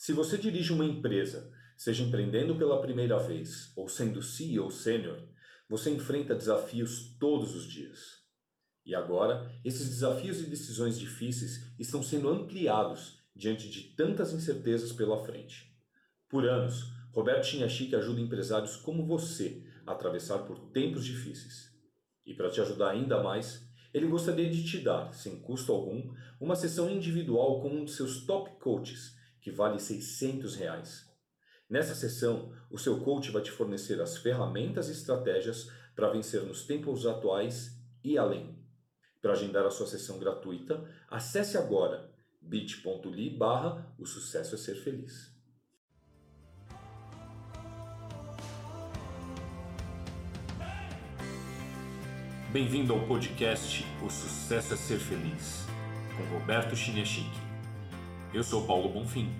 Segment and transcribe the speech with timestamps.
[0.00, 5.20] Se você dirige uma empresa, seja empreendendo pela primeira vez ou sendo CEO sênior,
[5.68, 8.22] você enfrenta desafios todos os dias.
[8.86, 15.24] E agora, esses desafios e decisões difíceis estão sendo ampliados diante de tantas incertezas pela
[15.24, 15.76] frente.
[16.28, 21.72] Por anos, Roberto Chinachique ajuda empresários como você a atravessar por tempos difíceis.
[22.24, 26.54] E para te ajudar ainda mais, ele gostaria de te dar, sem custo algum, uma
[26.54, 29.17] sessão individual com um de seus top coaches
[29.48, 31.08] que vale 600 reais.
[31.70, 36.66] Nessa sessão, o seu coach vai te fornecer as ferramentas e estratégias para vencer nos
[36.66, 38.62] tempos atuais e além.
[39.22, 45.34] Para agendar a sua sessão gratuita, acesse agora bit.ly barra o sucesso é ser feliz.
[52.52, 55.66] Bem-vindo ao podcast O Sucesso é Ser Feliz,
[56.16, 57.47] com Roberto Chiniachique.
[58.32, 59.30] Eu sou Paulo Bonfim.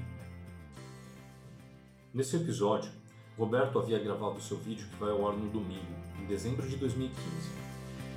[2.15, 2.91] Nesse episódio,
[3.37, 7.23] Roberto havia gravado seu vídeo que vai ao ar no domingo, em dezembro de 2015.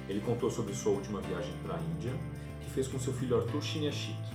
[0.08, 2.14] Ele contou sobre sua última viagem para a Índia,
[2.62, 4.34] que fez com seu filho Arthur Chiniachique.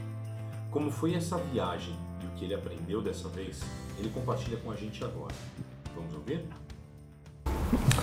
[0.71, 3.63] Como foi essa viagem e o que ele aprendeu dessa vez,
[3.99, 5.35] ele compartilha com a gente agora.
[5.95, 6.45] Vamos ouvir?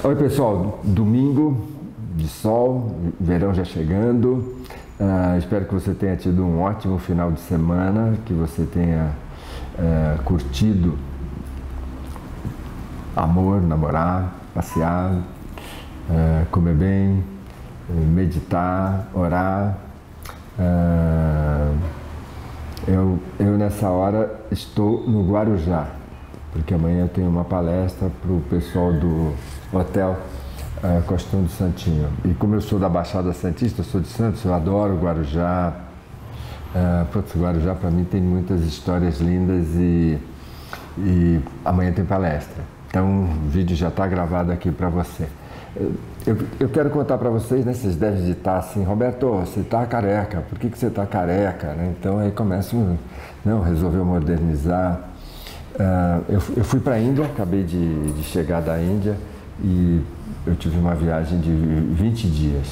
[0.04, 1.68] Oi pessoal, domingo
[2.16, 4.58] de sol, verão já chegando.
[5.00, 9.12] Uh, espero que você tenha tido um ótimo final de semana, que você tenha
[9.74, 11.00] uh, curtido
[13.16, 17.24] amor, namorar, passear, uh, comer bem,
[17.90, 19.78] meditar, orar.
[22.88, 25.88] eu, eu nessa hora estou no Guarujá,
[26.52, 29.34] porque amanhã eu tenho uma palestra para o pessoal do
[29.72, 30.20] hotel
[30.84, 32.10] é, Costão do Santinho.
[32.26, 35.74] E como eu sou da Baixada Santista, sou de Santos, eu adoro Guarujá.
[36.76, 40.18] É, Putz, Guarujá para mim tem muitas histórias lindas e,
[40.98, 42.64] e amanhã tem palestra.
[42.90, 45.28] Então o vídeo já está gravado aqui para você.
[46.26, 50.42] Eu, eu, quero contar para vocês, né, vocês devem estar assim, Roberto, você está careca,
[50.42, 51.74] por que, que você está careca?
[51.74, 51.96] Né?
[52.00, 52.76] Então aí começa,
[53.44, 55.02] não, resolveu modernizar.
[55.74, 59.18] Uh, eu, eu fui para a Índia, acabei de, de chegar da Índia
[59.62, 60.02] e
[60.46, 62.68] eu tive uma viagem de 20 dias.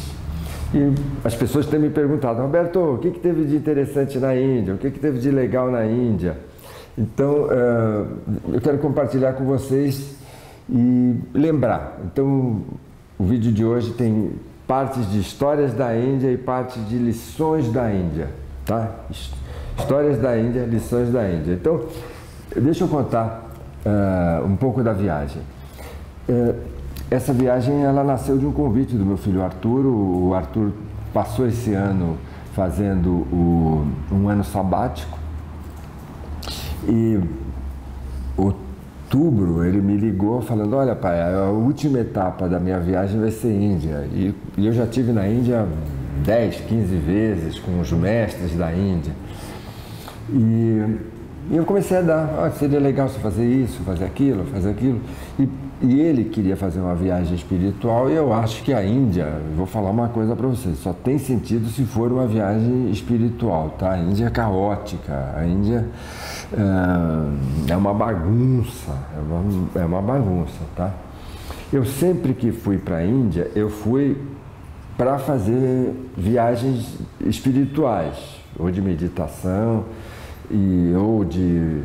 [0.74, 0.94] E
[1.24, 4.74] as pessoas têm me perguntado, Roberto, o que, que teve de interessante na Índia?
[4.74, 6.38] O que, que teve de legal na Índia?
[6.98, 8.08] Então, uh,
[8.54, 10.16] eu quero compartilhar com vocês
[10.70, 12.00] e lembrar.
[12.06, 12.62] Então,
[13.18, 14.32] o vídeo de hoje tem
[14.66, 18.30] partes de histórias da Índia e partes de lições da Índia,
[18.66, 18.92] tá?
[19.78, 21.54] Histórias da Índia, lições da Índia.
[21.54, 21.86] Então,
[22.56, 23.52] deixa eu contar
[23.86, 25.42] uh, um pouco da viagem.
[26.30, 26.56] Uh,
[27.12, 29.86] essa viagem ela nasceu de um convite do meu filho Arthur.
[29.86, 30.72] O Arthur
[31.14, 32.18] passou esse ano
[32.54, 35.20] fazendo o, um ano sabático.
[36.88, 37.20] E
[38.38, 43.52] outubro ele me ligou falando olha pai a última etapa da minha viagem vai ser
[43.52, 44.08] Índia.
[44.14, 45.68] E, e eu já tive na Índia
[46.24, 49.12] 10, 15 vezes com os mestres da Índia.
[50.30, 50.98] E,
[51.52, 55.02] e eu comecei a dar oh, seria legal você fazer isso fazer aquilo fazer aquilo.
[55.38, 55.50] E
[55.82, 59.90] e ele queria fazer uma viagem espiritual e eu acho que a Índia, vou falar
[59.90, 63.94] uma coisa para vocês, só tem sentido se for uma viagem espiritual, tá?
[63.94, 65.88] A Índia é caótica, a Índia
[66.54, 70.94] é, é uma bagunça, é uma, é uma bagunça, tá?
[71.74, 74.18] Eu sempre que fui para a Índia, eu fui
[74.98, 78.18] para fazer viagens espirituais,
[78.60, 79.86] ou de meditação,
[80.52, 81.82] e, ou de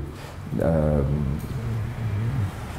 [0.58, 1.04] uh,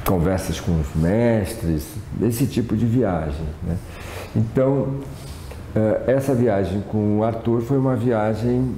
[0.08, 1.86] conversas com os mestres,
[2.22, 3.46] esse tipo de viagem.
[3.62, 3.78] Né?
[4.36, 4.96] Então,
[5.76, 8.74] eh, essa viagem com o Arthur foi uma viagem,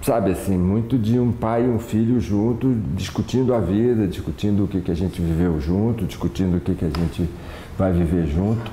[0.00, 4.68] sabe assim, muito de um pai e um filho junto, discutindo a vida, discutindo o
[4.68, 7.28] que, que a gente viveu junto, discutindo o que, que a gente
[7.76, 8.70] vai viver junto.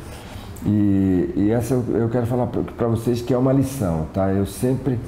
[0.66, 4.32] E, e essa eu quero falar para vocês que é uma lição, tá?
[4.32, 5.00] Eu sempre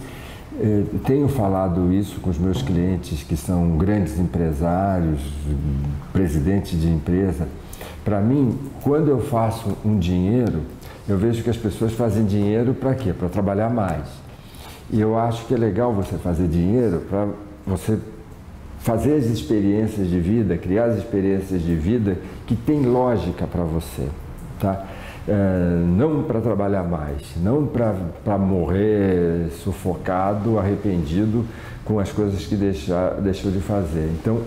[0.60, 5.20] eh, tenho falado isso com os meus clientes que são grandes empresários,
[6.12, 7.48] presidentes de empresa.
[8.04, 10.62] Para mim, quando eu faço um dinheiro,
[11.08, 13.14] eu vejo que as pessoas fazem dinheiro para quê?
[13.14, 14.06] Para trabalhar mais.
[14.90, 17.28] E eu acho que é legal você fazer dinheiro para
[17.66, 18.00] você
[18.80, 24.08] fazer as experiências de vida, criar as experiências de vida que tem lógica para você,
[24.60, 24.86] tá?
[25.28, 31.46] É, não para trabalhar mais, não para morrer sufocado, arrependido
[31.84, 34.10] com as coisas que deixar, deixou de fazer.
[34.20, 34.42] Então,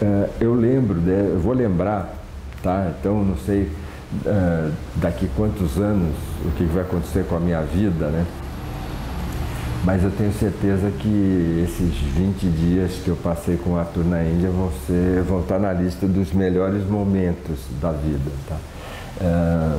[0.00, 2.14] é, eu lembro, eu vou lembrar,
[2.62, 2.92] tá?
[2.98, 3.70] Então, não sei
[4.26, 6.14] é, daqui quantos anos
[6.44, 8.26] o que vai acontecer com a minha vida, né?
[9.84, 14.22] Mas eu tenho certeza que esses 20 dias que eu passei com o Arthur na
[14.22, 18.30] Índia vão, ser, vão estar na lista dos melhores momentos da vida.
[18.48, 18.56] Tá?
[19.20, 19.78] É,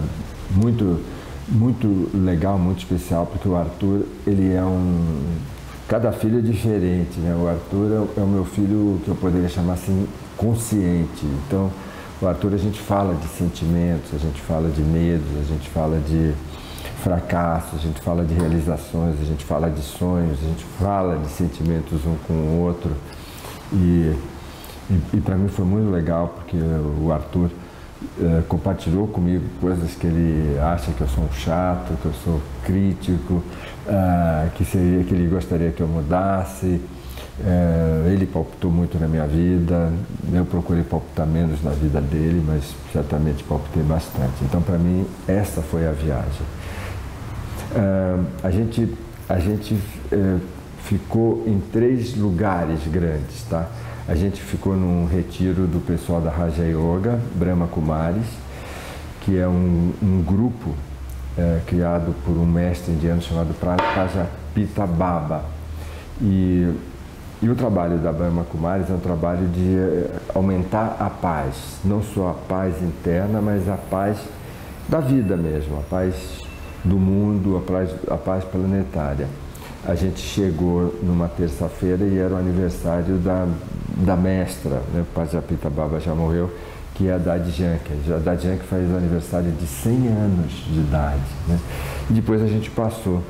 [0.52, 1.02] muito,
[1.48, 5.22] muito legal, muito especial, porque o Arthur, ele é um...
[5.88, 7.36] Cada filho é diferente, né?
[7.36, 10.08] O Arthur é, é o meu filho que eu poderia chamar assim,
[10.38, 11.26] consciente.
[11.46, 11.70] Então,
[12.22, 16.00] o Arthur a gente fala de sentimentos, a gente fala de medos, a gente fala
[16.00, 16.34] de
[17.04, 21.28] fracassos, a gente fala de realizações, a gente fala de sonhos, a gente fala de
[21.30, 22.92] sentimentos um com o outro.
[23.74, 24.16] E,
[24.90, 27.50] e, e para mim foi muito legal porque o Arthur
[28.22, 33.44] eh, compartilhou comigo coisas que ele acha que eu sou chato, que eu sou crítico,
[33.88, 36.80] uh, que, seria, que ele gostaria que eu mudasse.
[37.40, 39.92] Uh, ele palpitou muito na minha vida,
[40.32, 44.44] eu procurei palpitar menos na vida dele, mas certamente palpitei bastante.
[44.44, 46.46] Então, para mim, essa foi a viagem.
[47.72, 48.88] Uh, a gente,
[49.28, 50.40] a gente uh,
[50.84, 53.68] ficou em três lugares grandes, tá?
[54.06, 58.28] A gente ficou num retiro do pessoal da Raja Yoga, Brahma Kumaris,
[59.22, 65.46] que é um, um grupo uh, criado por um mestre indiano chamado Prajapita Baba.
[66.22, 66.70] E,
[67.42, 72.32] e o trabalho da Brahma Kumaris é um trabalho de aumentar a paz, não só
[72.32, 74.18] a paz interna, mas a paz
[74.90, 76.42] da vida mesmo, a paz
[76.84, 79.30] do mundo, a paz, a paz planetária.
[79.86, 83.46] A gente chegou numa terça-feira e era o aniversário da,
[83.98, 85.04] da mestra, né?
[85.14, 86.50] Pajapita Baba já morreu,
[86.96, 87.92] que é a Dadi Jank.
[88.14, 91.22] A Dadi Jank faz aniversário de 100 anos de idade.
[91.48, 91.60] Né?
[92.10, 93.22] E depois a gente passou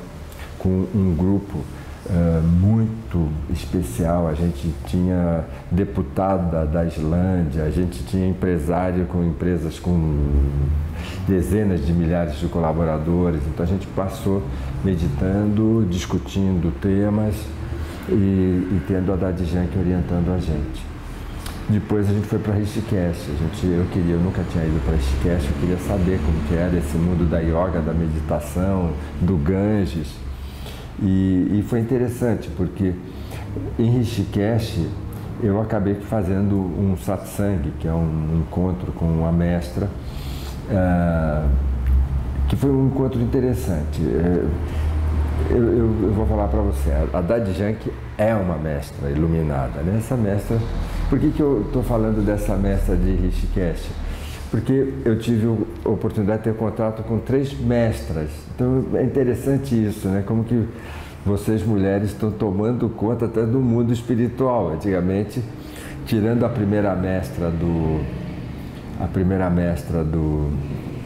[0.58, 1.58] com um grupo
[2.06, 4.28] uh, muito especial.
[4.28, 10.18] A gente tinha deputada da Islândia, a gente tinha empresário com empresas com
[11.26, 13.40] dezenas de milhares de colaboradores.
[13.46, 14.42] Então a gente passou
[14.84, 17.34] meditando, discutindo temas
[18.08, 20.94] e, e tendo a Dadi Jank orientando a gente.
[21.68, 23.30] Depois a gente foi para Rishikesh.
[23.30, 26.54] A gente, eu queria, eu nunca tinha ido para Rishikesh, eu queria saber como que
[26.54, 28.92] era esse mundo da yoga, da meditação,
[29.22, 30.23] do Ganges.
[31.02, 32.94] E, e foi interessante porque
[33.78, 34.86] em Rishikesh
[35.42, 39.88] eu acabei fazendo um satsang, que é um encontro com uma mestra,
[40.70, 41.48] uh,
[42.48, 44.00] que foi um encontro interessante.
[44.00, 44.48] Uh,
[45.50, 49.96] eu, eu, eu, vou falar para você, a Dadi Jank é uma mestra iluminada, né?
[49.98, 50.56] Essa mestra,
[51.10, 53.90] por que, que eu estou falando dessa mestra de Rishikesh?
[54.54, 55.48] Porque eu tive
[55.84, 58.30] a oportunidade de ter contato com três mestras.
[58.54, 60.22] Então é interessante isso, né?
[60.24, 60.64] Como que
[61.26, 64.72] vocês mulheres estão tomando conta até do mundo espiritual.
[64.72, 65.42] Antigamente,
[66.06, 68.00] tirando a primeira mestra do
[69.00, 70.48] a primeira mestra do,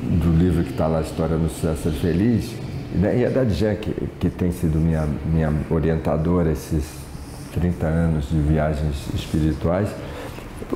[0.03, 2.55] do livro que está lá, História do Sucesso Feliz,
[2.95, 3.17] né?
[3.17, 3.91] e a Dad Jack,
[4.21, 6.85] que tem sido minha, minha orientadora esses
[7.55, 9.89] 30 anos de viagens espirituais,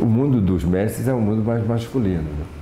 [0.00, 2.61] o mundo dos mestres é um mundo mais masculino.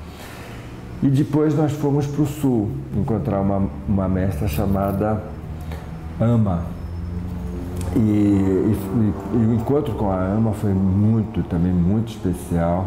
[1.03, 5.23] E depois nós fomos para o sul encontrar uma, uma mestra chamada
[6.21, 6.63] Ama.
[7.97, 8.77] E, e,
[9.33, 12.87] e, o encontro com a Ama foi muito, também muito especial.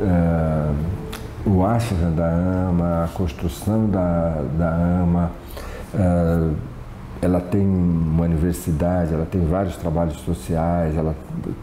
[0.00, 0.72] É,
[1.46, 5.30] o ashram da Ama, a construção da, da Ama,
[5.94, 6.50] é,
[7.20, 11.14] ela tem uma universidade, ela tem vários trabalhos sociais, ela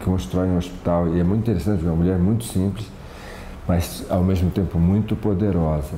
[0.04, 2.88] constrói um hospital e é muito interessante, uma mulher muito simples,
[3.66, 5.94] mas ao mesmo tempo muito poderosa.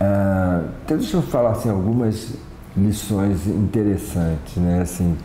[0.00, 2.34] Uh, então deixa eu falar assim, algumas
[2.76, 4.80] lições interessantes, né?
[4.82, 5.16] assim,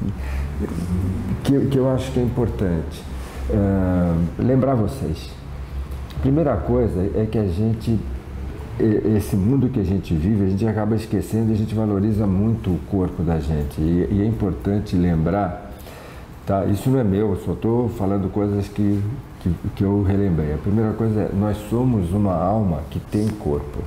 [1.44, 3.04] que, que eu acho que é importante.
[3.50, 5.32] Uh, lembrar vocês.
[6.22, 7.98] Primeira coisa é que a gente,
[9.16, 12.70] esse mundo que a gente vive, a gente acaba esquecendo e a gente valoriza muito
[12.70, 13.82] o corpo da gente.
[13.82, 15.72] E, e é importante lembrar,
[16.46, 16.66] tá?
[16.66, 19.02] isso não é meu, eu só estou falando coisas que,
[19.40, 20.54] que, que eu relembrei.
[20.54, 23.80] A primeira coisa é, nós somos uma alma que tem corpo.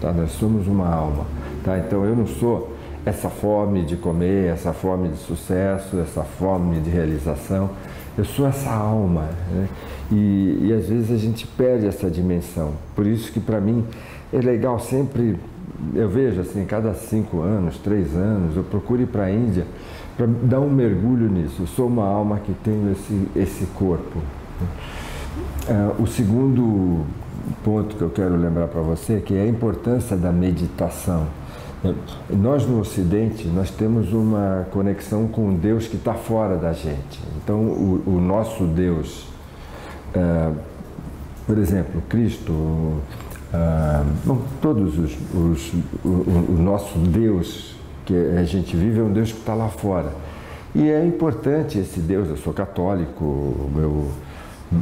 [0.00, 0.12] Tá?
[0.12, 1.24] Nós somos uma alma.
[1.64, 1.78] Tá?
[1.78, 2.72] Então eu não sou
[3.04, 7.70] essa fome de comer, essa fome de sucesso, essa fome de realização.
[8.16, 9.28] Eu sou essa alma.
[9.50, 9.68] Né?
[10.10, 12.72] E, e às vezes a gente perde essa dimensão.
[12.94, 13.84] Por isso que para mim
[14.32, 15.38] é legal sempre,
[15.94, 19.66] eu vejo assim, cada cinco anos, três anos, eu procuro ir para a Índia
[20.16, 21.62] para dar um mergulho nisso.
[21.62, 24.20] Eu sou uma alma que tem esse, esse corpo.
[25.68, 27.04] Uh, o segundo
[27.64, 31.26] ponto que eu quero lembrar para você é que é a importância da meditação.
[32.30, 37.20] Nós no Ocidente, nós temos uma conexão com Deus que está fora da gente.
[37.36, 39.26] Então, o, o nosso Deus,
[40.14, 40.50] é,
[41.46, 43.02] por exemplo, Cristo,
[43.52, 49.12] é, bom, todos os, os o, o, nosso Deus que a gente vive é um
[49.12, 50.10] Deus que está lá fora.
[50.74, 54.08] E é importante esse Deus, eu sou católico, meu,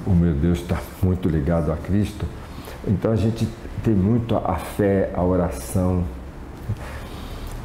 [0.07, 2.27] o meu Deus está muito ligado a Cristo,
[2.87, 3.49] então a gente
[3.83, 6.05] tem muito a fé, a oração.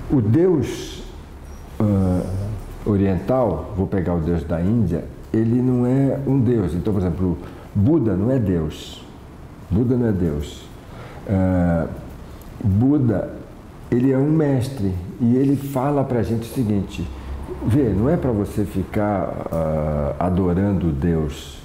[0.10, 1.04] O Deus
[1.80, 2.26] uh,
[2.86, 6.74] oriental, vou pegar o Deus da Índia, ele não é um Deus.
[6.74, 7.38] Então, por exemplo,
[7.76, 9.04] Buda não é Deus.
[9.70, 10.64] Buda não é Deus.
[11.28, 11.88] Uh,
[12.64, 13.34] Buda,
[13.92, 17.08] ele é um mestre e ele fala para a gente o seguinte:
[17.66, 21.60] vê, não é para você ficar uh, adorando Deus,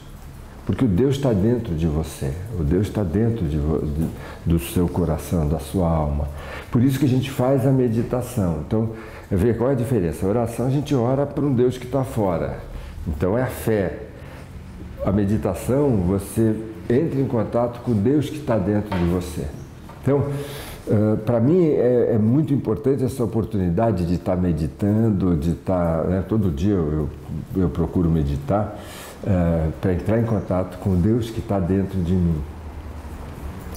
[0.64, 4.08] porque o Deus está dentro de você, o Deus está dentro de, de,
[4.46, 6.28] do seu coração, da sua alma.
[6.70, 8.60] Por isso que a gente faz a meditação.
[8.66, 8.90] Então,
[9.30, 10.24] vê qual é a diferença?
[10.24, 12.60] A oração a gente ora para um Deus que está fora.
[13.06, 13.98] Então é a fé.
[15.04, 16.54] A meditação, você
[16.88, 19.44] entra em contato com Deus que está dentro de você.
[20.00, 20.18] Então,
[20.86, 26.02] uh, para mim é, é, muito importante essa oportunidade de estar tá meditando, de estar.
[26.02, 27.08] Tá, né, todo dia eu,
[27.56, 28.78] eu, eu procuro meditar
[29.22, 32.42] uh, para entrar em contato com Deus que está dentro de mim.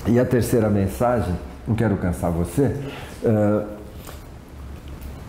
[0.07, 1.35] E a terceira mensagem,
[1.67, 2.75] não quero cansar você,
[3.23, 3.67] uh,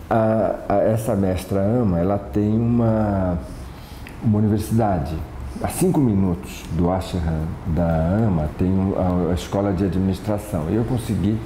[0.09, 3.37] a, a, essa mestra Ama, ela tem uma
[4.23, 5.15] uma universidade.
[5.61, 7.21] A cinco minutos do ashram
[7.67, 8.71] da AMA tem
[9.29, 10.69] a, escola de administração.
[10.69, 11.37] E eu consegui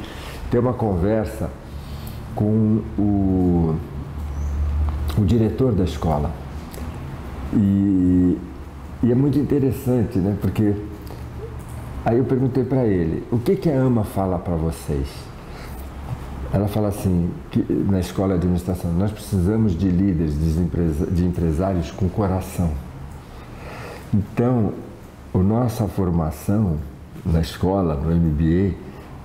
[0.49, 1.49] ter uma conversa
[2.35, 3.75] com o,
[5.17, 6.31] o diretor da escola.
[7.53, 7.57] E,
[9.03, 10.37] e, é muito interessante, né?
[10.39, 10.73] Porque
[12.05, 15.07] aí eu perguntei para ele, o que, que a AMA fala para vocês?
[16.53, 20.35] Ela fala assim, que na escola de administração, nós precisamos de líderes,
[21.11, 22.71] de empresários com coração.
[24.13, 24.73] Então,
[25.33, 26.77] a nossa formação
[27.25, 28.75] na escola, no MBA,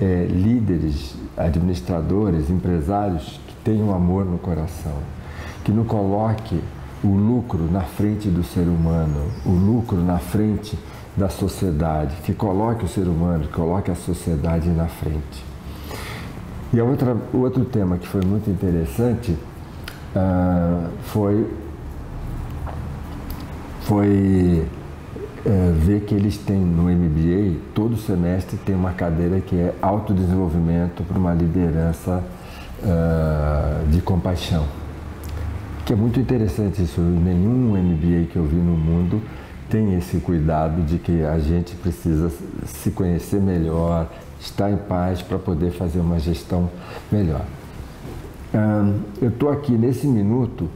[0.01, 4.93] é líderes, administradores, empresários que tenham amor no coração,
[5.65, 6.61] que não coloque
[7.05, 10.79] o lucro na frente do ser humano, o lucro na frente
[11.17, 15.45] da sociedade, que coloque o ser humano, que coloque a sociedade na frente.
[16.73, 19.33] E outra, outro tema que foi muito interessante
[20.15, 21.47] uh, foi,
[23.83, 24.67] foi
[25.47, 31.03] uh, ver que eles têm no MBA, todo semestre tem uma cadeira que é autodesenvolvimento
[31.05, 32.23] para uma liderança
[32.83, 34.86] uh, de compaixão.
[35.87, 37.01] Que é muito interessante isso.
[37.01, 39.23] Nenhum MBA que eu vi no mundo
[39.71, 42.29] tem esse cuidado de que a gente precisa
[42.67, 46.69] se conhecer melhor, estar em paz para poder fazer uma gestão
[47.11, 47.45] melhor.
[49.23, 50.69] eu estou aqui nesse minuto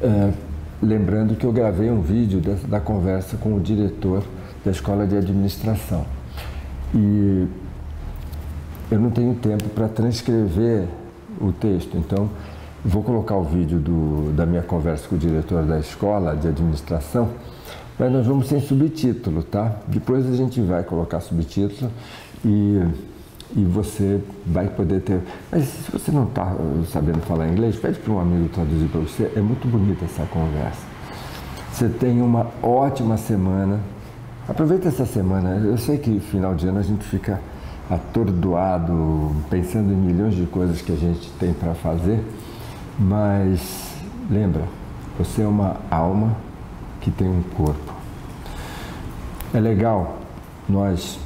[0.00, 0.34] uh,
[0.82, 4.24] lembrando que eu gravei um vídeo da, da conversa com o diretor
[4.64, 6.04] da escola de administração
[6.92, 7.46] e
[8.90, 10.88] eu não tenho tempo para transcrever
[11.40, 12.28] o texto, então
[12.84, 17.30] vou colocar o vídeo do, da minha conversa com o diretor da escola de administração
[17.98, 19.76] mas nós vamos sem subtítulo, tá?
[19.86, 21.90] Depois a gente vai colocar subtítulo
[22.44, 22.80] e,
[23.54, 25.20] e você vai poder ter.
[25.50, 26.56] Mas se você não está
[26.90, 29.30] sabendo falar inglês, pede para um amigo traduzir para você.
[29.36, 30.80] É muito bonita essa conversa.
[31.72, 33.78] Você tem uma ótima semana.
[34.48, 35.62] Aproveita essa semana.
[35.64, 37.40] Eu sei que final de ano a gente fica
[37.90, 42.20] atordoado, pensando em milhões de coisas que a gente tem para fazer,
[42.98, 43.92] mas
[44.30, 44.62] lembra,
[45.18, 46.36] você é uma alma
[47.00, 47.92] que tem um corpo.
[49.52, 50.18] É legal
[50.68, 51.18] nós,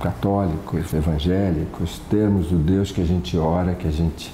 [0.00, 4.32] católicos, evangélicos, termos o Deus que a gente ora, que a gente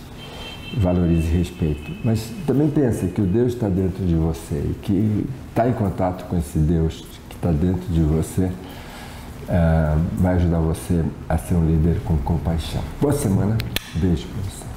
[0.77, 1.93] valoriza e respeita.
[2.05, 5.73] Mas também pensa que o Deus está dentro de você e que estar tá em
[5.73, 8.51] contato com esse Deus que está dentro de você
[9.49, 12.83] é, vai ajudar você a ser um líder com compaixão.
[13.01, 13.57] Boa semana,
[13.95, 14.76] beijo para você.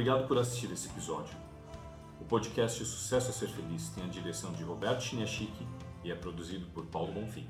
[0.00, 1.36] Obrigado por assistir esse episódio
[2.30, 5.66] podcast Sucesso a Ser Feliz tem a direção de Roberto Chiniachique
[6.04, 7.44] e é produzido por Paulo Bonfim.